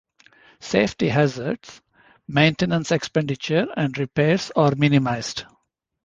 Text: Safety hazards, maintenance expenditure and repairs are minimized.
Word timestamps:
Safety 0.61 1.09
hazards, 1.09 1.79
maintenance 2.27 2.91
expenditure 2.91 3.67
and 3.77 3.95
repairs 3.99 4.51
are 4.55 4.73
minimized. 4.73 5.43